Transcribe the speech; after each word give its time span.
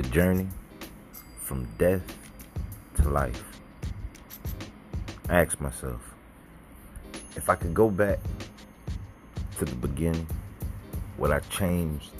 the 0.00 0.08
journey 0.10 0.46
from 1.40 1.66
death 1.76 2.02
to 2.94 3.08
life. 3.08 3.42
I 5.28 5.40
asked 5.40 5.60
myself 5.60 6.00
if 7.34 7.50
I 7.50 7.56
could 7.56 7.74
go 7.74 7.90
back 7.90 8.20
to 9.58 9.64
the 9.64 9.74
beginning, 9.74 10.24
would 11.16 11.32
I 11.32 11.40
change? 11.40 12.10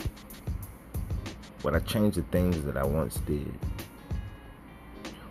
Would 1.62 1.76
I 1.76 1.78
change 1.78 2.16
the 2.16 2.22
things 2.22 2.64
that 2.64 2.76
I 2.76 2.82
once 2.82 3.18
did? 3.18 3.54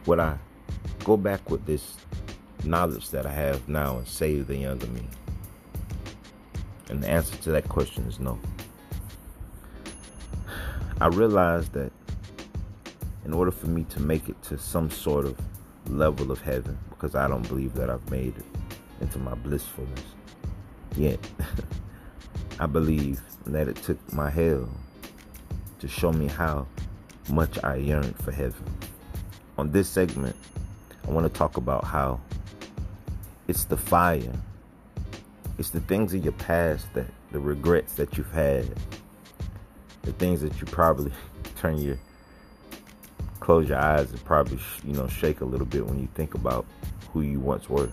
Would 0.05 0.19
I 0.21 0.37
go 1.03 1.17
back 1.17 1.49
with 1.49 1.65
this 1.65 1.97
knowledge 2.63 3.09
that 3.09 3.25
I 3.25 3.31
have 3.31 3.67
now 3.67 3.97
and 3.97 4.07
save 4.07 4.47
the 4.47 4.55
younger 4.55 4.87
me? 4.87 5.05
And 6.87 7.03
the 7.03 7.09
answer 7.09 7.35
to 7.35 7.51
that 7.51 7.67
question 7.67 8.05
is 8.05 8.21
no. 8.21 8.39
I 11.01 11.07
realized 11.07 11.73
that 11.73 11.91
in 13.27 13.33
order 13.33 13.51
for 13.51 13.67
me 13.67 13.83
to 13.89 13.99
make 13.99 14.29
it 14.29 14.41
to 14.41 14.57
some 14.57 14.89
sort 14.89 15.25
of 15.25 15.37
level 15.89 16.31
of 16.31 16.39
heaven, 16.39 16.77
because 16.89 17.13
I 17.13 17.27
don't 17.27 17.45
believe 17.45 17.73
that 17.73 17.89
I've 17.89 18.09
made 18.09 18.37
it 18.37 18.45
into 19.01 19.19
my 19.19 19.35
blissfulness 19.35 20.01
yet, 20.95 21.19
I 22.59 22.65
believe 22.65 23.21
that 23.45 23.67
it 23.67 23.75
took 23.75 24.13
my 24.13 24.29
hell 24.29 24.69
to 25.79 25.87
show 25.89 26.13
me 26.13 26.27
how 26.27 26.67
much 27.29 27.61
I 27.65 27.75
yearn 27.75 28.13
for 28.13 28.31
heaven. 28.31 28.63
On 29.57 29.71
this 29.71 29.89
segment, 29.89 30.35
I 31.05 31.11
want 31.11 31.31
to 31.31 31.37
talk 31.37 31.57
about 31.57 31.83
how 31.83 32.21
it's 33.49 33.65
the 33.65 33.77
fire, 33.77 34.33
it's 35.57 35.71
the 35.71 35.81
things 35.81 36.13
in 36.13 36.23
your 36.23 36.33
past 36.33 36.93
that 36.93 37.07
the 37.33 37.39
regrets 37.39 37.93
that 37.95 38.17
you've 38.17 38.31
had 38.31 38.65
the 40.03 40.13
things 40.13 40.39
that 40.39 40.57
you 40.61 40.65
probably 40.67 41.11
turn 41.57 41.77
your 41.77 41.97
close 43.47 43.69
your 43.69 43.79
eyes 43.79 44.11
and 44.11 44.21
probably 44.25 44.59
you 44.83 44.91
know 44.91 45.07
shake 45.07 45.39
a 45.39 45.45
little 45.45 45.65
bit 45.65 45.87
when 45.87 45.97
you 45.97 46.09
think 46.15 46.33
about 46.33 46.65
who 47.13 47.21
you 47.21 47.39
once 47.39 47.69
were. 47.69 47.89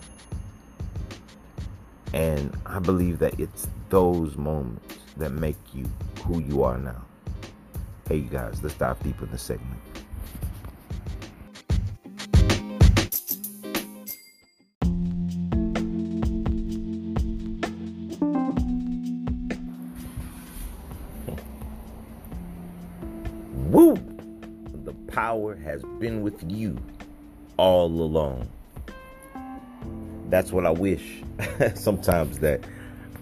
And 2.12 2.52
I 2.66 2.80
believe 2.80 3.20
that 3.20 3.38
it's 3.38 3.68
those 3.88 4.36
moments 4.36 4.98
that 5.16 5.30
make 5.30 5.54
you 5.72 5.88
who 6.24 6.40
you 6.40 6.64
are 6.64 6.76
now. 6.76 7.04
Hey, 8.08 8.16
you 8.16 8.28
guys, 8.28 8.64
let's 8.64 8.74
dive 8.74 9.00
deep 9.04 9.22
in 9.22 9.30
the 9.30 9.38
segment. 9.38 9.93
Has 25.64 25.82
been 25.98 26.22
with 26.22 26.42
you 26.50 26.78
all 27.56 27.86
along. 27.86 28.48
That's 30.28 30.52
what 30.52 30.66
I 30.66 30.70
wish 30.70 31.22
sometimes 31.74 32.38
that 32.40 32.60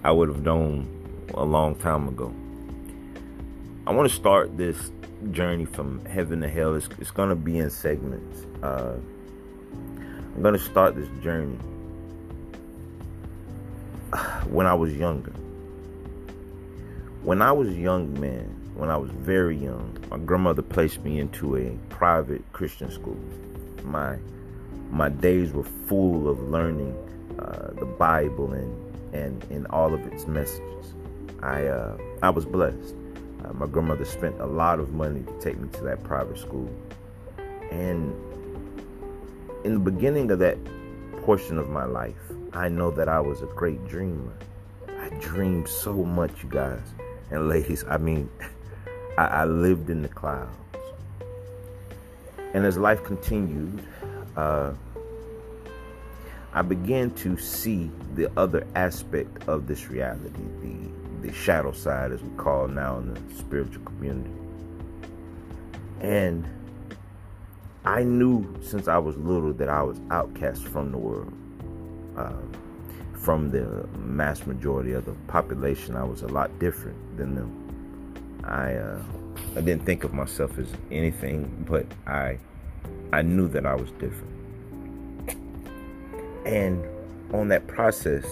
I 0.05 0.11
would 0.11 0.29
have 0.29 0.43
known 0.43 0.89
a 1.35 1.45
long 1.45 1.77
time 1.77 2.09
ago. 2.09 2.35
I 3.87 3.93
want 3.93 4.09
to 4.09 4.15
start 4.15 4.57
this 4.57 4.91
journey 5.31 5.65
from 5.65 6.05
heaven 6.07 6.41
to 6.41 6.49
hell. 6.49 6.75
It's, 6.75 6.89
it's 6.99 7.11
going 7.11 7.29
to 7.29 7.37
be 7.37 7.59
in 7.59 7.71
segments. 7.71 8.47
Uh, 8.63 8.97
I'm 10.35 10.43
going 10.43 10.55
to 10.55 10.61
start 10.61 10.97
this 10.97 11.09
journey 11.23 11.57
when 14.49 14.67
I 14.67 14.75
was 14.75 14.93
younger. 14.95 15.33
When 17.23 17.41
I 17.41 17.53
was 17.53 17.69
young 17.69 18.19
man, 18.19 18.62
when 18.83 18.91
I 18.91 18.97
was 18.97 19.13
very 19.13 19.57
young, 19.57 19.97
my 20.11 20.19
grandmother 20.19 20.61
placed 20.61 21.05
me 21.05 21.21
into 21.21 21.57
a 21.57 21.71
private 21.89 22.43
Christian 22.53 22.91
school. 22.91 23.17
My 23.85 24.19
my 24.91 25.09
days 25.09 25.53
were 25.53 25.69
full 25.87 26.29
of 26.29 26.41
learning 26.51 26.93
uh, 27.39 27.69
the 27.79 27.87
Bible 27.87 28.53
and 28.53 28.75
and 29.15 29.45
in 29.51 29.67
all 29.67 29.95
of 29.95 30.01
its 30.09 30.27
messages. 30.27 30.95
I 31.45 31.67
uh, 31.67 31.97
I 32.25 32.31
was 32.31 32.45
blessed. 32.45 32.97
Uh, 33.45 33.53
my 33.53 33.69
grandmother 33.69 34.05
spent 34.05 34.41
a 34.41 34.47
lot 34.47 34.81
of 34.81 34.93
money 34.93 35.23
to 35.23 35.41
take 35.41 35.61
me 35.61 35.69
to 35.75 35.83
that 35.85 36.03
private 36.03 36.39
school, 36.39 36.69
and 37.71 38.13
in 39.63 39.75
the 39.75 39.91
beginning 39.93 40.29
of 40.33 40.41
that 40.41 40.59
portion 41.23 41.57
of 41.57 41.69
my 41.69 41.85
life, 41.85 42.25
I 42.53 42.69
know 42.69 42.91
that 42.91 43.09
I 43.09 43.21
was 43.21 43.43
a 43.43 43.47
great 43.47 43.87
dreamer. 43.87 44.33
I 44.89 45.09
dreamed 45.21 45.69
so 45.69 45.93
much, 45.93 46.43
you 46.43 46.49
guys 46.49 46.83
and 47.31 47.49
ladies. 47.49 47.85
I 47.89 47.99
mean. 47.99 48.29
I, 49.19 49.25
I 49.25 49.45
lived 49.45 49.91
in 49.91 50.03
the 50.03 50.09
clouds. 50.09 50.57
And 52.55 52.67
as 52.67 52.77
life 52.77 53.03
continued, 53.03 53.83
uh, 54.37 54.73
I 56.53 56.63
began 56.63 57.11
to 57.13 57.37
see 57.39 57.91
the 58.15 58.31
other 58.39 58.67
aspect 58.75 59.49
of 59.49 59.67
this 59.67 59.89
reality, 59.89 60.43
the, 60.61 61.29
the 61.29 61.33
shadow 61.33 61.73
side, 61.73 62.13
as 62.13 62.23
we 62.23 62.31
call 62.37 62.69
now 62.69 62.99
in 62.99 63.15
the 63.15 63.35
spiritual 63.35 63.83
community. 63.85 64.31
And 66.01 66.47
I 67.85 68.03
knew 68.03 68.55
since 68.63 68.87
I 68.87 68.99
was 68.99 69.17
little 69.17 69.53
that 69.55 69.69
I 69.69 69.83
was 69.83 69.99
outcast 70.11 70.65
from 70.65 70.93
the 70.93 70.99
world. 70.99 71.33
Uh, 72.17 72.33
from 73.15 73.51
the 73.51 73.87
mass 73.99 74.47
majority 74.47 74.93
of 74.93 75.05
the 75.05 75.13
population, 75.29 75.95
I 75.97 76.03
was 76.03 76.23
a 76.23 76.27
lot 76.27 76.59
different 76.59 77.17
than 77.17 77.37
them. 77.37 77.62
I 78.45 78.75
uh, 78.75 79.03
I 79.57 79.61
didn't 79.61 79.85
think 79.85 80.05
of 80.05 80.13
myself 80.13 80.59
as 80.59 80.69
anything, 80.91 81.65
but 81.69 81.87
I 82.07 82.39
I 83.13 83.23
knew 83.23 83.49
that 83.49 83.67
I 83.67 83.75
was 83.75 83.91
different. 83.93 84.29
And 86.45 86.85
on 87.33 87.49
that 87.49 87.67
process, 87.67 88.27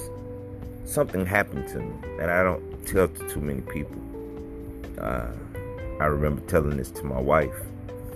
something 0.85 1.25
happened 1.25 1.69
to 1.69 1.79
me, 1.79 1.93
and 2.21 2.31
I 2.31 2.43
don't 2.43 2.87
tell 2.87 3.09
to 3.09 3.29
too 3.29 3.41
many 3.41 3.61
people. 3.61 4.01
Uh, 4.99 5.29
I 6.01 6.07
remember 6.07 6.41
telling 6.43 6.77
this 6.77 6.91
to 6.93 7.05
my 7.05 7.21
wife. 7.21 7.55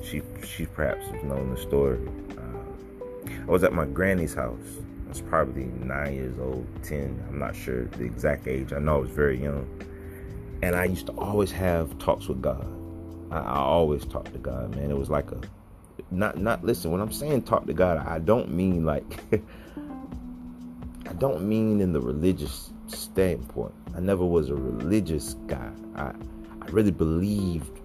She 0.02 0.22
she 0.44 0.66
perhaps 0.66 1.06
has 1.08 1.22
known 1.22 1.54
the 1.54 1.60
story. 1.60 2.00
Uh, 2.36 3.30
I 3.46 3.50
was 3.50 3.62
at 3.62 3.72
my 3.72 3.86
granny's 3.86 4.34
house. 4.34 4.78
I 5.06 5.08
was 5.10 5.20
probably 5.20 5.64
nine 5.64 6.14
years 6.14 6.38
old, 6.38 6.66
ten. 6.82 7.22
I'm 7.28 7.38
not 7.38 7.54
sure 7.54 7.84
the 7.84 8.04
exact 8.04 8.48
age. 8.48 8.72
I 8.72 8.78
know 8.78 8.96
I 8.96 8.98
was 9.00 9.10
very 9.10 9.40
young 9.40 9.66
and 10.62 10.74
I 10.74 10.84
used 10.84 11.06
to 11.06 11.12
always 11.12 11.50
have 11.52 11.98
talks 11.98 12.28
with 12.28 12.42
God. 12.42 12.66
I, 13.30 13.38
I 13.38 13.56
always 13.56 14.04
talk 14.04 14.30
to 14.32 14.38
God, 14.38 14.76
man. 14.76 14.90
It 14.90 14.96
was 14.96 15.10
like 15.10 15.30
a 15.32 15.40
not 16.10 16.38
not 16.38 16.64
listen. 16.64 16.90
When 16.90 17.00
I'm 17.00 17.12
saying 17.12 17.42
talk 17.42 17.66
to 17.66 17.74
God, 17.74 17.98
I 17.98 18.18
don't 18.18 18.50
mean 18.50 18.84
like 18.84 19.20
I 21.06 21.12
don't 21.14 21.48
mean 21.48 21.80
in 21.80 21.92
the 21.92 22.00
religious 22.00 22.70
standpoint. 22.86 23.74
I 23.96 24.00
never 24.00 24.24
was 24.24 24.50
a 24.50 24.54
religious 24.54 25.34
guy. 25.46 25.70
I 25.96 26.12
I 26.62 26.66
really 26.70 26.90
believed 26.90 27.80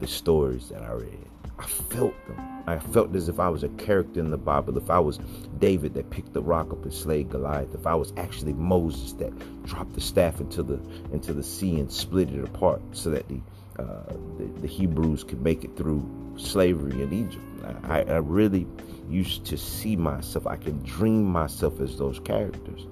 the 0.00 0.06
stories 0.06 0.68
that 0.68 0.82
I 0.82 0.92
read. 0.92 1.28
I 1.62 1.66
felt 1.66 2.26
them. 2.26 2.64
I 2.66 2.78
felt 2.78 3.14
as 3.14 3.28
if 3.28 3.38
I 3.38 3.48
was 3.48 3.62
a 3.62 3.68
character 3.70 4.18
in 4.18 4.30
the 4.30 4.36
Bible. 4.36 4.76
If 4.76 4.90
I 4.90 4.98
was 4.98 5.18
David 5.58 5.94
that 5.94 6.10
picked 6.10 6.32
the 6.32 6.42
rock 6.42 6.72
up 6.72 6.82
and 6.82 6.92
slayed 6.92 7.30
Goliath. 7.30 7.72
If 7.74 7.86
I 7.86 7.94
was 7.94 8.12
actually 8.16 8.52
Moses 8.52 9.12
that 9.14 9.32
dropped 9.64 9.94
the 9.94 10.00
staff 10.00 10.40
into 10.40 10.64
the 10.64 10.80
into 11.12 11.32
the 11.32 11.42
sea 11.42 11.78
and 11.78 11.90
split 11.90 12.30
it 12.30 12.42
apart 12.42 12.80
so 12.92 13.10
that 13.10 13.28
the 13.28 13.40
uh, 13.78 14.12
the, 14.38 14.44
the, 14.60 14.66
Hebrews 14.66 15.24
could 15.24 15.40
make 15.40 15.64
it 15.64 15.74
through 15.78 16.04
slavery 16.36 17.00
in 17.00 17.10
Egypt. 17.10 17.42
I, 17.84 18.02
I 18.02 18.16
really 18.18 18.66
used 19.08 19.46
to 19.46 19.56
see 19.56 19.96
myself. 19.96 20.46
I 20.46 20.56
could 20.56 20.84
dream 20.84 21.24
myself 21.24 21.80
as 21.80 21.96
those 21.96 22.20
characters, 22.20 22.86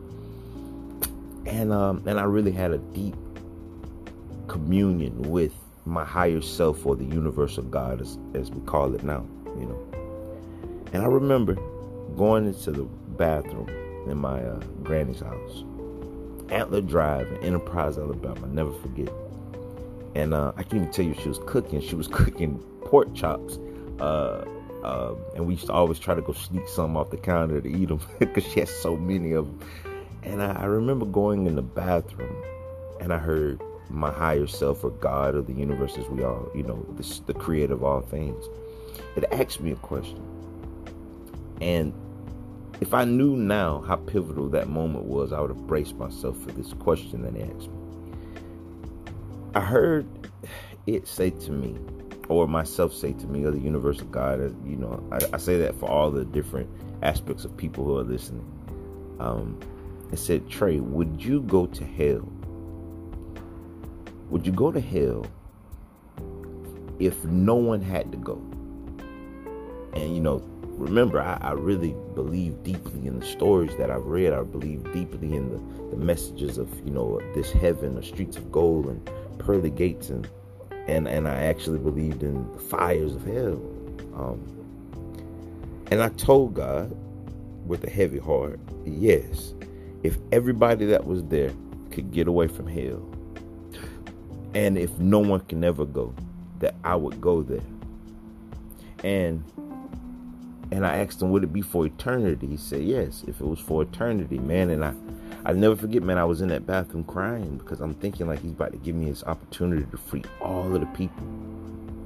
and 1.45 1.73
um, 1.73 2.03
and 2.07 2.19
I 2.19 2.23
really 2.23 2.53
had 2.53 2.73
a 2.73 2.79
deep 2.79 3.15
communion 4.49 5.21
with 5.23 5.53
my 5.85 6.05
higher 6.05 6.41
self 6.41 6.85
or 6.87 6.97
the 6.97 7.05
universal 7.05 7.63
God, 7.65 8.01
as, 8.01 8.19
as 8.35 8.51
we 8.51 8.61
call 8.63 8.95
it 8.95 9.03
now, 9.03 9.27
you 9.59 9.67
know. 9.67 10.01
And 10.93 11.03
I 11.03 11.07
remember 11.07 11.57
going 12.17 12.47
into 12.47 12.73
the 12.73 12.83
bathroom 13.17 13.69
in 14.09 14.19
my 14.19 14.43
uh, 14.43 14.61
granny's 14.83 15.21
house, 15.21 15.65
Antler 16.49 16.81
Drive 16.81 17.29
Enterprise, 17.43 17.99
Alabama. 17.99 18.41
I 18.45 18.49
never 18.49 18.73
forget. 18.73 19.13
And 20.15 20.35
uh, 20.35 20.53
I 20.57 20.63
can't 20.63 20.75
even 20.75 20.91
tell 20.91 21.05
you 21.05 21.15
she 21.15 21.29
was 21.29 21.39
cooking. 21.47 21.81
She 21.81 21.95
was 21.95 22.09
cooking 22.13 22.59
pork 22.85 23.15
chops. 23.15 23.59
Uh, 24.01 24.45
uh, 24.83 25.15
and 25.37 25.47
we 25.47 25.55
used 25.55 25.67
to 25.67 25.73
always 25.73 25.99
try 25.99 26.15
to 26.15 26.23
go 26.23 26.33
sneak 26.33 26.67
some 26.67 26.97
off 26.97 27.11
the 27.11 27.17
counter 27.17 27.61
to 27.61 27.69
eat 27.69 27.89
them 27.89 28.01
because 28.19 28.45
she 28.53 28.61
had 28.61 28.69
so 28.69 28.97
many 28.97 29.33
of 29.33 29.47
them. 29.47 29.69
And 30.23 30.43
I, 30.43 30.63
I 30.63 30.65
remember 30.65 31.07
going 31.07 31.47
in 31.47 31.55
the 31.55 31.63
bathroom 31.63 32.35
and 33.01 33.13
I 33.13 33.19
heard 33.19 33.61
my 33.91 34.11
higher 34.11 34.47
self 34.47 34.85
or 34.85 34.91
God 34.91 35.35
or 35.35 35.43
the 35.43 35.53
universe 35.53 35.99
as 35.99 36.09
we 36.09 36.23
all, 36.23 36.51
you 36.55 36.63
know, 36.63 36.85
this, 36.97 37.21
the 37.21 37.35
creator 37.35 37.75
of 37.75 37.85
all 37.85 38.01
things. 38.01 38.45
It 39.17 39.25
asked 39.33 39.61
me 39.61 39.73
a 39.73 39.77
question. 39.77 40.23
And 41.61 41.93
if 42.81 42.95
I 42.95 43.05
knew 43.05 43.37
now 43.37 43.81
how 43.81 43.97
pivotal 43.97 44.49
that 44.51 44.69
moment 44.69 45.05
was, 45.05 45.33
I 45.33 45.41
would 45.41 45.51
have 45.51 45.67
braced 45.67 45.97
myself 45.97 46.41
for 46.43 46.53
this 46.53 46.73
question 46.75 47.23
that 47.23 47.37
it 47.37 47.51
asked 47.57 47.69
me. 47.69 47.81
I 49.55 49.61
heard 49.61 50.07
it 50.87 51.07
say 51.07 51.31
to 51.31 51.51
me, 51.51 51.77
or 52.29 52.47
myself 52.47 52.95
say 52.95 53.13
to 53.13 53.27
me, 53.27 53.45
or 53.45 53.51
the 53.51 53.59
universal 53.59 54.07
God, 54.07 54.41
you 54.67 54.77
know, 54.77 55.03
I, 55.11 55.19
I 55.35 55.37
say 55.37 55.59
that 55.59 55.75
for 55.75 55.91
all 55.91 56.11
the 56.11 56.25
different 56.25 56.71
aspects 57.03 57.45
of 57.45 57.57
people 57.57 57.85
who 57.85 57.99
are 57.99 58.05
listening. 58.05 58.47
Um, 59.19 59.59
it 60.13 60.19
said, 60.19 60.49
Trai, 60.49 60.81
would 60.81 61.23
you 61.23 61.43
go 61.43 61.67
to 61.67 61.85
hell? 61.85 62.29
Would 64.31 64.47
you 64.47 64.53
go 64.53 64.71
to 64.71 64.81
hell 64.81 65.27
if 66.99 67.25
no 67.25 67.57
one 67.57 67.81
had 67.81 68.13
to 68.13 68.19
go? 68.19 68.37
And 69.93 70.15
you 70.15 70.21
know, 70.21 70.41
remember, 70.81 71.21
I, 71.21 71.37
I, 71.41 71.53
really 71.53 71.97
believe 72.15 72.63
deeply 72.63 73.09
in 73.09 73.19
the 73.19 73.27
stories 73.27 73.77
that 73.77 73.91
I've 73.91 74.05
read. 74.05 74.33
I 74.33 74.43
believe 74.43 74.85
deeply 74.93 75.35
in 75.35 75.51
the, 75.51 75.91
the 75.91 75.97
messages 75.97 76.59
of, 76.59 76.73
you 76.85 76.93
know, 76.93 77.21
this 77.35 77.51
heaven, 77.51 77.97
the 77.97 78.03
streets 78.05 78.37
of 78.37 78.53
gold 78.53 78.87
and 78.87 79.11
pearly 79.39 79.71
gates 79.71 80.11
and 80.11 80.29
and 80.87 81.09
and 81.09 81.27
I 81.27 81.43
actually 81.45 81.79
believed 81.79 82.23
in 82.23 82.51
the 82.53 82.59
fires 82.59 83.17
of 83.17 83.25
hell. 83.25 83.61
Um, 84.15 84.41
and 85.91 86.01
I 86.01 86.09
told 86.11 86.55
God 86.55 86.97
with 87.67 87.85
a 87.85 87.91
heavy 87.91 88.19
heart, 88.19 88.61
yes, 88.85 89.55
if 90.03 90.19
everybody 90.31 90.87
that 90.87 91.05
was 91.05 91.25
there 91.25 91.53
could 91.91 92.13
get 92.13 92.29
away 92.29 92.47
from 92.47 92.69
hell, 92.69 93.05
and 94.55 94.79
if 94.79 94.99
no 94.99 95.19
one 95.19 95.41
can 95.41 95.63
ever 95.65 95.85
go, 95.85 96.15
that 96.59 96.75
I 96.85 96.97
would 96.97 97.21
go 97.21 97.43
there. 97.43 97.63
And 99.03 99.45
and 100.73 100.87
I 100.87 100.99
asked 100.99 101.21
him, 101.21 101.31
would 101.31 101.43
it 101.43 101.53
be 101.53 101.63
for 101.63 101.85
eternity? 101.85 102.47
He 102.47 102.57
said, 102.57 102.83
yes, 102.83 103.25
if 103.27 103.41
it 103.41 103.45
was 103.45 103.59
for 103.59 103.83
eternity, 103.83 104.39
man. 104.39 104.71
And 104.71 104.85
I, 104.85 104.95
I 105.45 105.53
never 105.53 105.75
forget, 105.75 106.03
man, 106.03 106.17
I 106.17 106.25
was 106.25 106.43
in 106.43 106.49
that 106.49 106.65
bathroom 106.65 107.03
crying 107.05 107.59
because 107.59 107.81
I'm 107.81 107.95
thinking 107.95 108.29
like 108.29 108.41
he's 108.41 108.53
about 108.53 108.71
to 108.73 108.79
give 108.79 108.95
me 108.95 109.07
his 109.07 109.25
opportunity 109.25 109.85
to 109.91 109.97
free 109.97 110.23
all 110.41 110.73
of 110.73 110.81
the 110.81 110.87
people, 110.87 111.25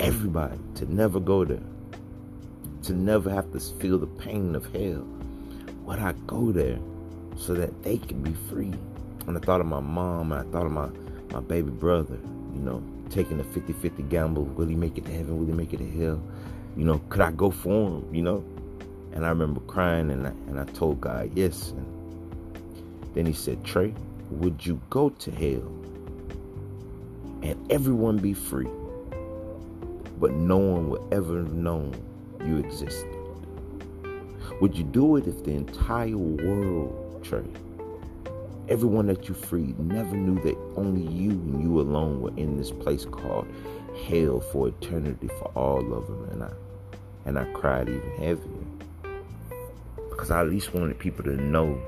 everybody, 0.00 0.58
to 0.76 0.90
never 0.93 1.20
go 1.20 1.44
there, 1.44 1.61
to 2.85 2.94
never 2.94 3.29
have 3.31 3.52
to 3.52 3.61
feel 3.61 3.99
the 3.99 4.06
pain 4.06 4.55
of 4.55 4.64
hell. 4.75 5.06
Would 5.85 5.99
I 5.99 6.12
go 6.26 6.50
there 6.50 6.79
so 7.37 7.52
that 7.52 7.82
they 7.82 7.99
can 7.99 8.23
be 8.23 8.32
free? 8.49 8.73
And 9.26 9.37
I 9.37 9.40
thought 9.40 9.61
of 9.61 9.67
my 9.67 9.81
mom, 9.81 10.32
and 10.32 10.49
I 10.49 10.50
thought 10.50 10.64
of 10.64 10.73
my, 10.73 10.88
my 11.35 11.41
baby 11.41 11.71
brother, 11.71 12.17
you 12.55 12.61
know, 12.61 12.81
taking 13.11 13.41
a 13.41 13.45
50 13.45 13.73
50 13.73 14.05
gamble. 14.05 14.45
Will 14.45 14.69
he 14.69 14.77
make 14.77 14.97
it 14.97 15.05
to 15.07 15.11
heaven? 15.13 15.37
Will 15.37 15.47
he 15.47 15.53
make 15.53 15.73
it 15.73 15.79
to 15.79 15.91
hell? 15.91 16.23
You 16.77 16.85
know, 16.85 17.01
could 17.09 17.23
I 17.23 17.33
go 17.33 17.51
for 17.51 17.89
him? 17.89 18.15
You 18.15 18.23
know? 18.23 18.45
And 19.13 19.27
I 19.27 19.31
remember 19.31 19.59
crying 19.61 20.13
and 20.13 20.29
I, 20.29 20.31
and 20.31 20.61
I 20.61 20.65
told 20.65 21.01
God 21.01 21.33
yes. 21.35 21.71
And 21.71 21.87
then 23.15 23.27
he 23.27 23.33
said, 23.33 23.65
Trai, 23.65 23.93
would 24.31 24.65
you 24.65 24.81
go 24.91 25.09
to 25.09 25.31
hell 25.33 25.67
and 27.43 27.73
everyone 27.73 28.19
be 28.19 28.33
free, 28.33 28.69
but 30.21 30.33
no 30.35 30.59
one 30.59 30.89
will 30.89 31.09
ever 31.11 31.43
known 31.43 32.01
you 32.45 32.59
existed? 32.59 33.11
Would 34.61 34.77
you 34.77 34.85
do 34.85 35.17
it 35.17 35.27
if 35.27 35.43
the 35.43 35.51
entire 35.51 36.17
world, 36.17 37.25
Trai, 37.25 37.45
everyone 38.69 39.06
that 39.06 39.28
you 39.28 39.34
freed 39.34 39.78
never 39.78 40.16
knew 40.16 40.40
that 40.43 40.56
only 40.76 41.02
you 41.12 41.31
and 41.31 41.62
you 41.62 41.81
alone 41.81 42.20
were 42.20 42.37
in 42.37 42.56
this 42.56 42.70
place 42.70 43.05
called 43.05 43.46
hell 44.08 44.40
for 44.40 44.69
eternity 44.69 45.28
for 45.38 45.50
all 45.55 45.93
of 45.93 46.06
them? 46.06 46.28
And 46.32 46.43
I 46.44 46.50
and 47.26 47.38
I 47.38 47.44
cried 47.52 47.88
even 47.88 48.11
heavier 48.19 48.64
because 50.11 50.31
I 50.31 50.40
at 50.40 50.49
least 50.49 50.72
wanted 50.75 50.99
people 50.99 51.25
to 51.25 51.37
know. 51.37 51.81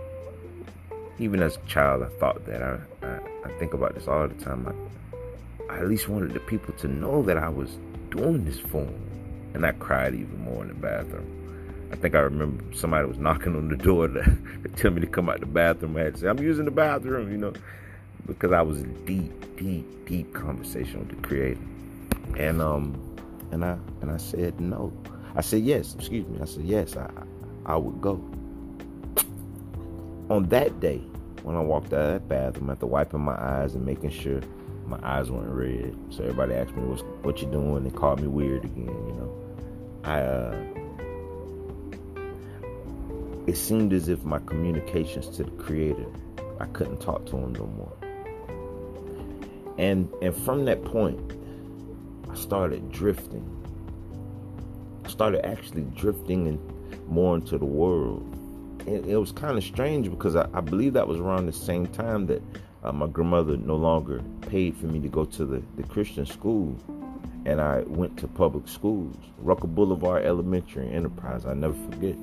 Even 1.19 1.43
as 1.43 1.57
a 1.57 1.67
child, 1.67 2.03
I 2.03 2.09
thought 2.19 2.45
that. 2.47 2.63
I, 2.63 2.79
I, 3.03 3.21
I 3.45 3.59
think 3.59 3.73
about 3.73 3.95
this 3.95 4.07
all 4.07 4.29
the 4.29 4.35
time. 4.35 4.67
I, 4.69 5.73
I 5.73 5.79
at 5.79 5.89
least 5.89 6.09
wanted 6.09 6.35
the 6.35 6.41
people 6.41 6.75
to 6.75 6.89
know 6.89 7.23
that 7.23 7.39
I 7.39 7.49
was 7.49 7.79
doing 8.11 8.45
this 8.45 8.59
for 8.59 8.85
them. 8.85 9.51
And 9.55 9.65
I 9.65 9.73
cried 9.73 10.15
even 10.15 10.39
more 10.43 10.63
in 10.63 10.69
the 10.69 10.75
bathroom. 10.75 11.46
I 11.97 11.99
think 11.99 12.15
I 12.15 12.19
remember 12.19 12.63
somebody 12.75 13.09
was 13.09 13.17
knocking 13.17 13.57
on 13.57 13.69
the 13.71 13.77
door 13.77 14.07
to, 14.09 14.37
tell 14.77 14.91
me 14.91 15.01
to 15.01 15.07
come 15.07 15.31
out 15.31 15.41
the 15.41 15.47
bathroom. 15.47 15.97
I 15.97 16.01
had 16.03 16.15
to 16.15 16.21
say, 16.21 16.29
I'm 16.29 16.39
using 16.39 16.67
the 16.67 16.71
bathroom, 16.71 17.33
you 17.33 17.39
know, 17.39 17.55
because 18.27 18.53
I 18.53 18.61
was 18.61 18.83
deep, 19.07 19.57
deep, 19.57 20.07
deep 20.07 20.35
conversation 20.35 20.99
with 21.01 21.09
the 21.09 21.27
Creator. 21.27 21.61
And 22.37 22.61
um, 22.61 23.01
and 23.51 23.65
I 23.65 23.79
and 24.03 24.11
I 24.11 24.19
said 24.19 24.61
no. 24.61 24.93
I 25.37 25.41
said 25.41 25.63
yes. 25.63 25.95
Excuse 25.95 26.27
me. 26.27 26.39
I 26.43 26.45
said 26.45 26.65
yes. 26.65 26.97
I 26.99 27.09
I 27.65 27.77
would 27.77 28.03
go. 28.03 28.23
On 30.29 30.47
that 30.51 30.81
day, 30.81 30.99
when 31.45 31.57
I 31.57 31.61
walked 31.61 31.95
out 31.95 32.01
of 32.01 32.13
that 32.13 32.29
bathroom, 32.29 32.69
after 32.69 32.87
wiping 32.87 33.21
my 33.21 33.41
eyes 33.41 33.75
and 33.75 33.87
making 33.87 34.11
sure 34.11 34.43
my 34.87 34.99
eyes 35.03 35.31
weren't 35.31 35.49
red, 35.49 35.97
so 36.11 36.25
everybody 36.25 36.53
asked 36.55 36.77
me, 36.77 36.83
"What's 36.83 37.03
what 37.23 37.41
you 37.41 37.51
doing?" 37.51 37.87
and 37.87 37.97
called 37.97 38.21
me 38.21 38.27
weird 38.27 38.65
again. 38.65 38.85
You 38.85 39.15
know, 39.15 39.35
I. 40.05 40.21
Uh, 40.21 40.76
it 43.47 43.57
seemed 43.57 43.93
as 43.93 44.09
if 44.09 44.25
my 44.25 44.39
communications 44.41 45.29
to 45.37 45.45
the 45.45 45.51
Creator, 45.53 46.07
I 46.61 46.67
couldn't 46.67 47.01
talk 47.01 47.27
to 47.27 47.37
Him 47.37 47.53
no 47.53 47.67
more. 47.67 47.97
And 49.79 50.13
and 50.23 50.35
from 50.35 50.65
that 50.65 50.85
point, 50.85 51.21
I 52.31 52.35
started 52.35 52.91
drifting. 52.91 53.53
I 55.05 55.09
started 55.09 55.47
actually 55.47 55.83
drifting 55.95 56.49
and 56.49 57.09
more 57.09 57.37
into 57.37 57.59
the 57.59 57.67
world. 57.67 58.23
And 58.87 59.07
it 59.07 59.17
was 59.17 59.33
kind 59.33 59.57
of 59.57 59.65
strange 59.65 60.11
because 60.11 60.37
I, 60.37 60.49
I, 60.53 60.61
believe 60.61 60.93
that 60.93 61.07
was 61.07 61.19
around 61.19 61.47
the 61.47 61.53
same 61.53 61.87
time 61.87 62.27
that 62.27 62.43
uh, 62.85 62.93
my 62.93 63.07
grandmother 63.07 63.57
no 63.57 63.77
longer 63.77 64.23
paid 64.43 64.77
for 64.77 64.87
me 64.87 65.01
to 65.01 65.09
go 65.09 65.25
to 65.25 65.45
the, 65.45 65.63
the 65.77 65.83
Christian 65.83 66.27
school. 66.27 66.77
And 67.45 67.61
I 67.61 67.81
went 67.81 68.17
to 68.19 68.29
public 68.29 68.69
schools, 68.69 69.17
Rucker 69.39 69.67
Boulevard 69.67 70.25
Elementary 70.25 70.91
Enterprise. 70.91 71.47
I 71.47 71.55
never 71.55 71.75
forget. 71.91 72.17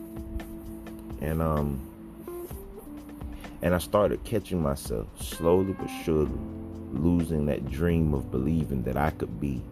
And 1.23 1.41
um, 1.41 1.81
and 3.63 3.73
I 3.73 3.79
started 3.79 4.23
catching 4.23 4.61
myself 4.61 5.07
slowly 5.19 5.73
but 5.73 5.87
surely 6.03 6.37
losing 6.91 7.47
that 7.47 7.71
dream 7.71 8.13
of 8.13 8.29
believing 8.29 8.83
that 8.83 8.97
I 8.97 9.09
could 9.09 9.39
be 9.39 9.63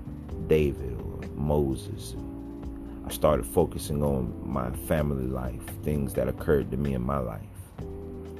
David 0.47 0.99
or 0.99 1.27
Moses 1.35 2.15
I 3.11 3.13
started 3.13 3.45
focusing 3.45 4.03
on 4.03 4.33
my 4.45 4.71
family 4.71 5.27
life, 5.27 5.61
things 5.83 6.13
that 6.13 6.27
occurred 6.27 6.71
to 6.71 6.77
me 6.77 6.93
in 6.93 7.01
my 7.01 7.17
life. 7.17 7.41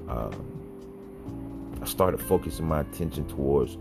Um, 0.08 1.80
I 1.82 1.86
started 1.86 2.22
focusing 2.22 2.68
my 2.68 2.82
attention 2.82 3.28
towards, 3.28 3.78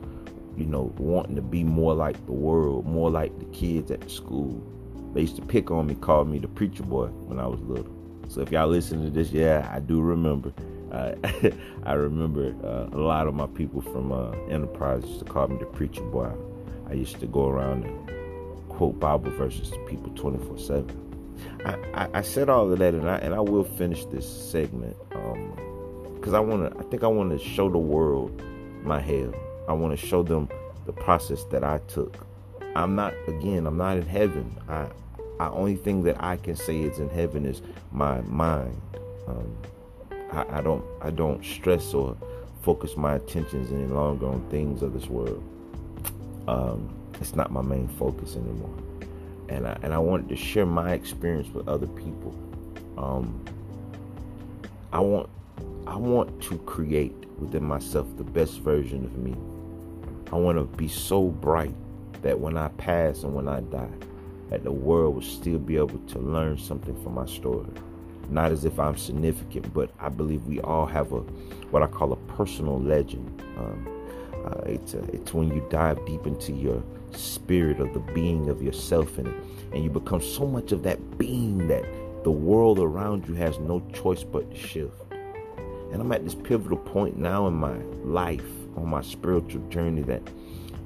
you 0.56 0.64
know, 0.64 0.92
wanting 0.98 1.36
to 1.36 1.42
be 1.42 1.64
more 1.64 1.94
like 1.94 2.16
the 2.26 2.32
world, 2.32 2.86
more 2.86 3.10
like 3.10 3.38
the 3.38 3.44
kids 3.56 3.90
at 3.90 4.00
the 4.00 4.10
school. 4.10 4.60
They 5.14 5.20
used 5.20 5.36
to 5.36 5.42
pick 5.42 5.70
on 5.70 5.86
me, 5.86 5.94
call 5.94 6.24
me 6.24 6.38
the 6.38 6.48
preacher 6.48 6.82
boy 6.82 7.06
when 7.06 7.38
I 7.38 7.46
was 7.46 7.60
little. 7.60 7.89
So 8.30 8.42
if 8.42 8.52
y'all 8.52 8.68
listen 8.68 9.02
to 9.02 9.10
this, 9.10 9.32
yeah, 9.32 9.68
I 9.74 9.80
do 9.80 10.00
remember. 10.00 10.52
Uh, 10.92 11.16
I 11.82 11.94
remember 11.94 12.54
uh, 12.64 12.96
a 12.96 13.00
lot 13.00 13.26
of 13.26 13.34
my 13.34 13.48
people 13.48 13.80
from 13.80 14.12
uh, 14.12 14.30
Enterprise 14.48 15.04
used 15.04 15.18
to 15.18 15.24
call 15.24 15.48
me 15.48 15.58
the 15.58 15.66
preacher 15.66 16.02
boy. 16.02 16.30
I 16.88 16.92
used 16.92 17.18
to 17.18 17.26
go 17.26 17.48
around 17.48 17.86
and 17.86 18.68
quote 18.68 19.00
Bible 19.00 19.32
verses 19.32 19.70
to 19.70 19.78
people 19.80 20.12
24 20.14 20.58
7. 20.58 21.10
I, 21.66 22.08
I, 22.14 22.22
said 22.22 22.48
all 22.48 22.70
of 22.70 22.78
that, 22.78 22.94
and 22.94 23.10
I 23.10 23.16
and 23.16 23.34
I 23.34 23.40
will 23.40 23.64
finish 23.64 24.04
this 24.06 24.28
segment 24.28 24.96
because 25.08 26.32
um, 26.32 26.34
I 26.34 26.40
want 26.40 26.72
to. 26.72 26.78
I 26.78 26.82
think 26.84 27.02
I 27.02 27.08
want 27.08 27.36
to 27.36 27.44
show 27.44 27.68
the 27.68 27.78
world 27.78 28.40
my 28.84 29.00
hell. 29.00 29.34
I 29.68 29.72
want 29.72 29.98
to 29.98 30.06
show 30.06 30.22
them 30.22 30.48
the 30.86 30.92
process 30.92 31.42
that 31.50 31.64
I 31.64 31.78
took. 31.88 32.24
I'm 32.76 32.94
not 32.94 33.12
again. 33.26 33.66
I'm 33.66 33.76
not 33.76 33.96
in 33.96 34.06
heaven. 34.06 34.56
I, 34.68 34.86
I 35.40 35.48
only 35.48 35.74
thing 35.74 36.02
that 36.02 36.22
I 36.22 36.36
can 36.36 36.54
say 36.54 36.82
is 36.82 36.98
in 36.98 37.08
heaven 37.08 37.46
is 37.46 37.62
my 37.92 38.20
mind. 38.20 38.78
Um, 39.26 39.56
I, 40.30 40.58
I 40.58 40.60
don't. 40.60 40.84
I 41.00 41.10
don't 41.10 41.42
stress 41.42 41.94
or 41.94 42.14
focus 42.60 42.94
my 42.94 43.14
attentions 43.14 43.72
any 43.72 43.86
longer 43.86 44.26
on 44.26 44.46
things 44.50 44.82
of 44.82 44.92
this 44.92 45.06
world. 45.06 45.42
Um, 46.46 46.94
it's 47.22 47.34
not 47.34 47.50
my 47.50 47.62
main 47.62 47.88
focus 47.88 48.36
anymore. 48.36 48.74
And 49.48 49.66
I, 49.66 49.78
and 49.82 49.94
I 49.94 49.98
wanted 49.98 50.28
to 50.28 50.36
share 50.36 50.66
my 50.66 50.92
experience 50.92 51.48
with 51.54 51.66
other 51.68 51.86
people. 51.86 52.34
Um, 52.98 53.42
I 54.92 55.00
want 55.00 55.30
I 55.86 55.96
want 55.96 56.42
to 56.42 56.58
create 56.58 57.16
within 57.38 57.64
myself 57.64 58.06
the 58.18 58.24
best 58.24 58.60
version 58.60 59.06
of 59.06 59.16
me. 59.16 59.34
I 60.32 60.36
want 60.36 60.58
to 60.58 60.64
be 60.76 60.86
so 60.86 61.28
bright 61.28 61.74
that 62.20 62.38
when 62.38 62.58
I 62.58 62.68
pass 62.68 63.22
and 63.22 63.34
when 63.34 63.48
I 63.48 63.60
die, 63.60 63.88
that 64.50 64.64
the 64.64 64.72
world 64.72 65.14
will 65.14 65.22
still 65.22 65.58
be 65.58 65.76
able 65.76 65.98
to 65.98 66.18
learn 66.18 66.58
something 66.58 67.00
from 67.02 67.14
my 67.14 67.26
story. 67.26 67.70
Not 68.28 68.52
as 68.52 68.64
if 68.64 68.78
I'm 68.78 68.96
significant, 68.96 69.72
but 69.72 69.90
I 69.98 70.08
believe 70.08 70.44
we 70.46 70.60
all 70.60 70.86
have 70.86 71.12
a 71.12 71.20
what 71.70 71.82
I 71.82 71.86
call 71.86 72.12
a 72.12 72.16
personal 72.36 72.80
legend. 72.80 73.42
Um, 73.56 73.88
uh, 74.44 74.60
it's 74.66 74.94
a, 74.94 75.02
it's 75.12 75.32
when 75.32 75.48
you 75.48 75.66
dive 75.70 76.04
deep 76.06 76.26
into 76.26 76.52
your 76.52 76.82
spirit 77.12 77.80
of 77.80 77.92
the 77.92 78.00
being 78.00 78.48
of 78.48 78.62
yourself 78.62 79.18
in 79.18 79.26
it. 79.26 79.34
And 79.72 79.84
you 79.84 79.90
become 79.90 80.20
so 80.20 80.46
much 80.46 80.72
of 80.72 80.82
that 80.82 81.18
being 81.18 81.68
that 81.68 81.84
the 82.24 82.30
world 82.30 82.78
around 82.78 83.28
you 83.28 83.34
has 83.34 83.58
no 83.58 83.80
choice 83.92 84.24
but 84.24 84.50
to 84.50 84.56
shift. 84.56 84.94
And 85.92 86.00
I'm 86.00 86.12
at 86.12 86.24
this 86.24 86.34
pivotal 86.34 86.78
point 86.78 87.18
now 87.18 87.46
in 87.48 87.54
my 87.54 87.76
life, 88.04 88.44
on 88.76 88.88
my 88.88 89.02
spiritual 89.02 89.62
journey, 89.68 90.02
that 90.02 90.22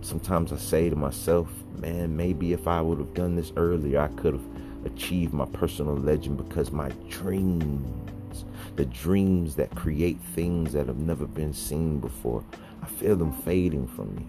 sometimes 0.05 0.53
I 0.53 0.57
say 0.57 0.91
to 0.91 0.97
myself, 0.97 1.49
man, 1.79 2.17
maybe 2.17 2.53
if 2.53 2.69
I 2.69 2.81
would 2.81 2.99
have 2.99 3.15
done 3.15 3.37
this 3.37 3.53
earlier, 3.57 4.01
I 4.01 4.09
could 4.09 4.35
have 4.35 4.47
achieved 4.85 5.33
my 5.33 5.47
personal 5.47 5.97
legend 5.97 6.37
because 6.37 6.71
my 6.71 6.91
dreams, 7.09 8.45
the 8.77 8.85
dreams 8.85 9.57
that 9.57 9.75
create 9.75 10.21
things 10.35 10.73
that 10.75 10.87
have 10.87 10.99
never 10.99 11.27
been 11.27 11.55
seen 11.55 11.99
before, 12.01 12.45
I 12.83 12.87
feel 12.87 13.17
them 13.17 13.33
fading 13.33 13.89
from 13.89 14.15
me. 14.15 14.27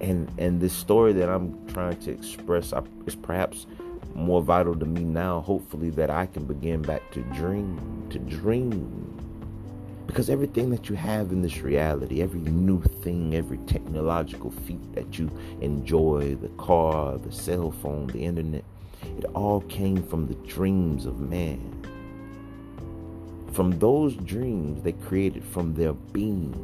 And 0.00 0.30
and 0.38 0.60
this 0.60 0.72
story 0.72 1.12
that 1.14 1.28
I'm 1.28 1.66
trying 1.68 1.98
to 2.00 2.10
express 2.12 2.72
is 3.06 3.14
perhaps 3.16 3.66
more 4.14 4.42
vital 4.42 4.74
to 4.76 4.86
me 4.86 5.02
now, 5.02 5.40
hopefully 5.40 5.90
that 5.90 6.10
I 6.10 6.26
can 6.26 6.44
begin 6.46 6.82
back 6.82 7.10
to 7.12 7.20
dream, 7.34 8.06
to 8.10 8.18
dream 8.18 9.09
because 10.10 10.28
everything 10.28 10.70
that 10.70 10.88
you 10.88 10.96
have 10.96 11.30
in 11.30 11.40
this 11.40 11.58
reality, 11.58 12.20
every 12.20 12.40
new 12.40 12.82
thing, 12.82 13.36
every 13.36 13.58
technological 13.58 14.50
feat 14.50 14.92
that 14.92 15.20
you 15.20 15.30
enjoy 15.60 16.34
the 16.34 16.48
car, 16.58 17.16
the 17.16 17.30
cell 17.30 17.70
phone, 17.70 18.08
the 18.08 18.24
internet 18.24 18.64
it 19.18 19.24
all 19.36 19.60
came 19.62 20.02
from 20.02 20.26
the 20.26 20.34
dreams 20.48 21.06
of 21.06 21.20
man. 21.20 21.76
From 23.52 23.78
those 23.78 24.16
dreams 24.16 24.82
they 24.82 24.94
created 24.94 25.44
from 25.44 25.74
their 25.74 25.92
being. 25.92 26.54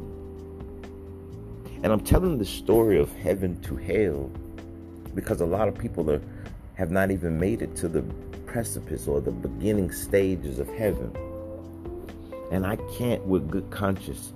And 1.83 1.93
I'm 1.93 2.01
telling 2.01 2.37
the 2.37 2.45
story 2.45 2.99
of 2.99 3.13
heaven 3.13 3.61
to 3.61 3.77
hell 3.77 4.29
because 5.15 5.39
a 5.39 5.45
lot 5.45 5.69
of 5.69 5.77
people 5.77 6.11
are, 6.11 6.21
have 6.73 6.91
not 6.91 7.11
even 7.11 7.39
made 7.39 7.61
it 7.61 7.77
to 7.77 7.87
the 7.87 8.01
precipice 8.45 9.07
or 9.07 9.21
the 9.21 9.31
beginning 9.31 9.89
stages 9.89 10.59
of 10.59 10.67
heaven. 10.67 11.15
And 12.51 12.65
I 12.65 12.77
can't, 12.97 13.23
with 13.25 13.49
good 13.49 13.69
conscience, 13.71 14.33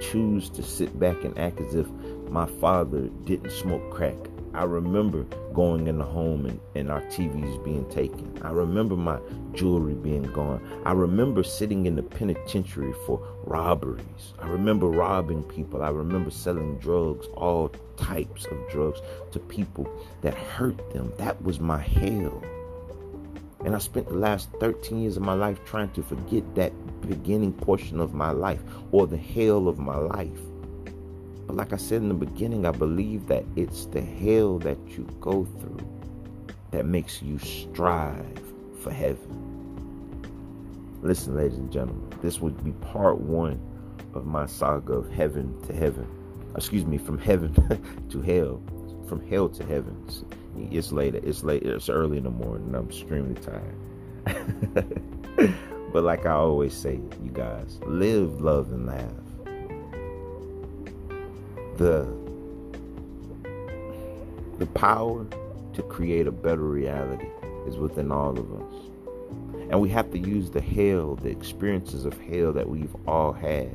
choose 0.00 0.48
to 0.50 0.62
sit 0.62 0.98
back 0.98 1.24
and 1.24 1.36
act 1.38 1.60
as 1.60 1.74
if 1.74 1.88
my 2.28 2.46
father 2.46 3.08
didn't 3.24 3.50
smoke 3.50 3.90
crack. 3.90 4.16
I 4.52 4.64
remember 4.64 5.22
going 5.54 5.86
in 5.86 5.98
the 5.98 6.04
home 6.04 6.46
and, 6.46 6.60
and 6.74 6.90
our 6.90 7.02
TVs 7.02 7.62
being 7.64 7.88
taken. 7.88 8.36
I 8.42 8.50
remember 8.50 8.96
my 8.96 9.18
jewelry 9.52 9.94
being 9.94 10.24
gone. 10.24 10.60
I 10.84 10.92
remember 10.92 11.44
sitting 11.44 11.86
in 11.86 11.94
the 11.94 12.02
penitentiary 12.02 12.92
for 13.06 13.24
robberies. 13.44 14.34
I 14.40 14.48
remember 14.48 14.88
robbing 14.88 15.44
people. 15.44 15.82
I 15.82 15.90
remember 15.90 16.30
selling 16.30 16.78
drugs, 16.78 17.28
all 17.34 17.70
types 17.96 18.46
of 18.46 18.58
drugs, 18.70 19.00
to 19.32 19.38
people 19.38 19.88
that 20.22 20.34
hurt 20.34 20.92
them. 20.92 21.12
That 21.18 21.40
was 21.42 21.60
my 21.60 21.78
hell. 21.78 22.42
And 23.64 23.74
I 23.74 23.78
spent 23.78 24.08
the 24.08 24.14
last 24.14 24.48
13 24.60 25.02
years 25.02 25.16
of 25.16 25.22
my 25.22 25.34
life 25.34 25.62
trying 25.64 25.90
to 25.90 26.02
forget 26.02 26.54
that 26.54 26.72
beginning 27.06 27.52
portion 27.52 28.00
of 28.00 28.14
my 28.14 28.30
life 28.30 28.60
or 28.90 29.06
the 29.06 29.18
hell 29.18 29.68
of 29.68 29.78
my 29.78 29.96
life. 29.96 30.40
But 31.46 31.56
like 31.56 31.72
I 31.72 31.76
said 31.76 32.02
in 32.02 32.08
the 32.08 32.14
beginning, 32.14 32.64
I 32.64 32.70
believe 32.70 33.26
that 33.26 33.44
it's 33.56 33.86
the 33.86 34.00
hell 34.00 34.58
that 34.60 34.78
you 34.86 35.06
go 35.20 35.44
through 35.44 35.86
that 36.70 36.86
makes 36.86 37.20
you 37.20 37.38
strive 37.38 38.40
for 38.80 38.92
heaven. 38.92 39.50
Listen, 41.02 41.36
ladies 41.36 41.58
and 41.58 41.72
gentlemen, 41.72 42.12
this 42.22 42.40
would 42.40 42.62
be 42.64 42.72
part 42.72 43.18
one 43.18 43.60
of 44.14 44.26
my 44.26 44.46
saga 44.46 44.92
of 44.92 45.10
heaven 45.10 45.60
to 45.66 45.72
heaven. 45.72 46.06
Excuse 46.54 46.84
me, 46.84 46.98
from 46.98 47.18
heaven 47.18 47.52
to 48.10 48.22
hell, 48.22 48.62
from 49.08 49.26
hell 49.28 49.48
to 49.48 49.64
heaven. 49.66 49.96
It's 50.70 50.92
late. 50.92 51.14
It's 51.14 51.42
late. 51.42 51.62
It's 51.62 51.88
early 51.88 52.18
in 52.18 52.24
the 52.24 52.30
morning. 52.30 52.74
I'm 52.74 52.88
extremely 52.88 53.40
tired. 53.40 53.76
but 55.92 56.02
like 56.04 56.26
I 56.26 56.32
always 56.32 56.74
say, 56.74 57.00
you 57.22 57.30
guys, 57.32 57.78
live, 57.86 58.40
love, 58.40 58.72
and 58.72 58.86
laugh. 58.86 59.12
The 61.76 62.06
the 64.58 64.66
power 64.66 65.26
to 65.72 65.82
create 65.84 66.26
a 66.26 66.32
better 66.32 66.62
reality 66.62 67.28
is 67.66 67.76
within 67.76 68.12
all 68.12 68.38
of 68.38 68.52
us. 68.60 68.90
And 69.70 69.80
we 69.80 69.88
have 69.90 70.10
to 70.10 70.18
use 70.18 70.50
the 70.50 70.60
hell, 70.60 71.14
the 71.16 71.30
experiences 71.30 72.04
of 72.04 72.20
hell 72.20 72.52
that 72.52 72.68
we've 72.68 72.94
all 73.06 73.32
had 73.32 73.70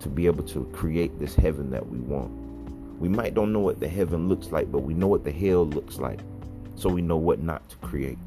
to 0.00 0.08
be 0.08 0.26
able 0.26 0.44
to 0.44 0.64
create 0.72 1.18
this 1.18 1.34
heaven 1.34 1.70
that 1.70 1.86
we 1.86 1.98
want. 1.98 2.39
We 3.00 3.08
might 3.08 3.32
don't 3.32 3.50
know 3.50 3.60
what 3.60 3.80
the 3.80 3.88
heaven 3.88 4.28
looks 4.28 4.52
like, 4.52 4.70
but 4.70 4.80
we 4.80 4.92
know 4.92 5.06
what 5.06 5.24
the 5.24 5.32
hell 5.32 5.64
looks 5.64 5.98
like. 5.98 6.20
So 6.74 6.90
we 6.90 7.00
know 7.00 7.16
what 7.16 7.40
not 7.40 7.66
to 7.70 7.76
create. 7.76 8.18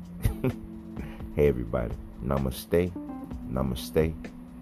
hey 1.36 1.48
everybody. 1.48 1.94
Namaste. 2.26 2.92
Namaste. 3.52 4.16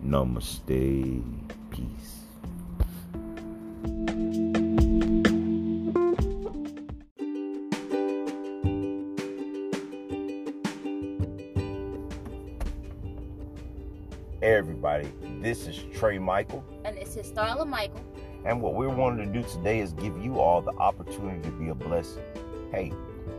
Namaste. 0.05 1.23
Peace. 1.69 2.17
Everybody, 14.41 15.09
this 15.39 15.67
is 15.67 15.77
Trai 15.95 16.19
Michael. 16.19 16.65
And 16.83 16.97
this 16.97 17.15
is 17.15 17.31
Starla 17.31 17.65
Michael. 17.65 18.03
And 18.43 18.61
what 18.61 18.73
we're 18.73 18.89
wanting 18.89 19.31
to 19.31 19.41
do 19.41 19.47
today 19.47 19.79
is 19.79 19.93
give 19.93 20.17
you 20.17 20.39
all 20.39 20.61
the 20.61 20.73
opportunity 20.73 21.41
to 21.41 21.51
be 21.51 21.69
a 21.69 21.75
blessing. 21.75 22.23
Hey, 22.71 22.91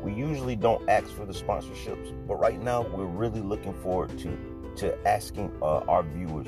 we 0.03 0.13
usually 0.13 0.57
don't 0.57 0.89
ask 0.89 1.09
for 1.09 1.27
the 1.27 1.33
sponsorships, 1.33 2.13
but 2.27 2.37
right 2.37 2.61
now 2.61 2.83
we're 2.83 3.05
really 3.05 3.41
looking 3.41 3.75
forward 3.75 4.17
to 4.21 4.39
to 4.77 5.07
asking 5.07 5.53
uh, 5.61 5.81
our 5.81 6.03
viewers, 6.03 6.47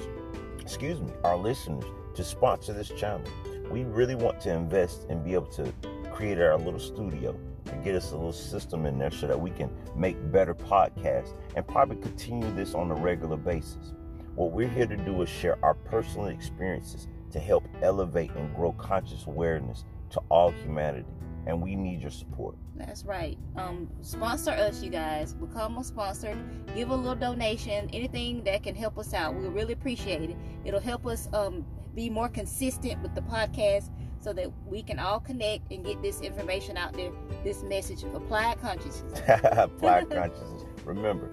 excuse 0.59 0.99
me, 1.01 1.13
our 1.25 1.37
listeners 1.37 1.85
to 2.15 2.25
sponsor 2.25 2.73
this 2.73 2.89
channel. 2.89 3.27
We 3.71 3.85
really 3.85 4.15
want 4.15 4.41
to 4.43 4.51
invest 4.51 5.07
and 5.11 5.23
be 5.23 5.35
able 5.35 5.47
to 5.49 5.71
create 6.11 6.39
our 6.39 6.57
little 6.57 6.81
studio 6.81 7.39
and 7.71 7.85
get 7.85 7.95
us 7.95 8.13
a 8.13 8.15
little 8.15 8.33
system 8.33 8.87
in 8.87 8.99
there 8.99 9.11
so 9.11 9.27
that 9.27 9.39
we 9.39 9.51
can 9.51 9.71
make 9.95 10.17
better 10.33 10.55
podcasts 10.55 11.35
and 11.55 11.67
probably 11.67 11.97
continue 11.97 12.51
this 12.55 12.75
on 12.75 12.91
a 12.91 12.95
regular 12.95 13.37
basis. 13.37 13.93
What 14.37 14.53
we're 14.53 14.69
here 14.69 14.87
to 14.87 14.97
do 14.97 15.21
is 15.23 15.29
share 15.29 15.59
our 15.63 15.75
personal 15.75 16.27
experiences 16.29 17.09
to 17.35 17.41
help 17.41 17.67
elevate 17.83 18.31
and 18.37 18.55
grow 18.55 18.71
conscious 18.75 19.27
awareness 19.27 19.85
to 20.11 20.21
all 20.31 20.53
humanity. 20.53 21.05
And 21.47 21.61
we 21.61 21.75
need 21.75 22.01
your 22.01 22.13
support. 22.13 22.55
That's 22.77 23.05
right. 23.05 23.37
Um, 23.57 23.91
sponsor 24.03 24.53
us, 24.53 24.85
you 24.85 24.89
guys. 24.89 25.35
Become 25.35 25.77
a 25.79 25.85
sponsor. 25.85 26.39
Give 26.77 26.91
a 26.91 26.95
little 26.95 27.17
donation. 27.17 27.91
Anything 27.93 28.45
that 28.45 28.63
can 28.63 28.77
help 28.77 28.99
us 28.99 29.13
out. 29.13 29.35
We 29.35 29.49
really 29.49 29.73
appreciate 29.73 30.31
it. 30.31 30.37
It'll 30.65 30.79
help 30.79 31.07
us 31.07 31.29
um, 31.33 31.67
be 31.97 32.09
more 32.09 32.29
consistent 32.29 33.03
with 33.03 33.17
the 33.17 33.23
podcast 33.23 33.91
so 34.21 34.33
that 34.33 34.51
we 34.65 34.85
can 34.85 35.01
all 35.01 35.19
connect 35.19 35.73
and 35.73 35.85
get 35.85 36.01
this 36.01 36.21
information 36.21 36.77
out 36.77 36.93
there. 36.93 37.11
This 37.43 37.65
message 37.65 38.05
of 38.05 38.15
applied 38.15 38.61
consciousness. 38.61 39.21
applied 39.43 40.09
consciousness. 40.11 40.63
Remember, 40.85 41.29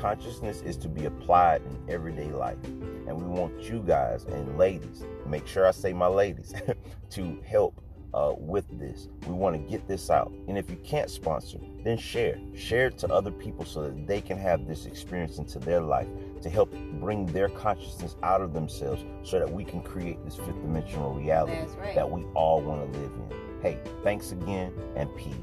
consciousness 0.00 0.60
is 0.62 0.76
to 0.78 0.88
be 0.88 1.06
applied 1.06 1.62
in 1.62 1.78
everyday 1.88 2.30
life. 2.30 2.62
And 2.64 3.16
we 3.16 3.24
want 3.24 3.60
you 3.62 3.80
guys 3.80 4.24
and 4.24 4.58
ladies, 4.58 5.04
make 5.26 5.46
sure 5.46 5.66
I 5.66 5.70
say 5.70 5.92
my 5.92 6.06
ladies, 6.06 6.54
to 7.10 7.40
help 7.46 7.80
uh, 8.14 8.32
with 8.38 8.66
this. 8.78 9.08
We 9.26 9.34
want 9.34 9.56
to 9.56 9.70
get 9.70 9.88
this 9.88 10.08
out. 10.08 10.32
And 10.48 10.56
if 10.56 10.70
you 10.70 10.76
can't 10.84 11.10
sponsor, 11.10 11.58
then 11.82 11.98
share. 11.98 12.38
Share 12.54 12.86
it 12.86 12.98
to 12.98 13.12
other 13.12 13.32
people 13.32 13.64
so 13.64 13.82
that 13.82 14.06
they 14.06 14.20
can 14.20 14.38
have 14.38 14.66
this 14.66 14.86
experience 14.86 15.38
into 15.38 15.58
their 15.58 15.80
life 15.80 16.06
to 16.42 16.48
help 16.48 16.72
bring 17.00 17.26
their 17.26 17.48
consciousness 17.48 18.16
out 18.22 18.40
of 18.40 18.54
themselves 18.54 19.04
so 19.24 19.38
that 19.38 19.50
we 19.50 19.64
can 19.64 19.82
create 19.82 20.24
this 20.24 20.36
fifth 20.36 20.60
dimensional 20.62 21.12
reality 21.12 21.58
right. 21.78 21.94
that 21.94 22.08
we 22.08 22.22
all 22.34 22.60
want 22.62 22.92
to 22.92 23.00
live 23.00 23.10
in. 23.10 23.60
Hey, 23.60 23.78
thanks 24.02 24.30
again 24.30 24.72
and 24.94 25.14
peace. 25.16 25.34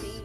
peace. 0.00 0.15